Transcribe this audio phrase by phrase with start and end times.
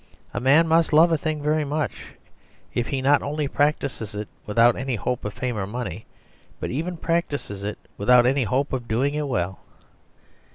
[0.33, 2.15] A man must love a thing very much
[2.73, 6.07] if he not only practises it without any hope of fame or money,
[6.59, 9.59] but even practises it without any hope of doing it well.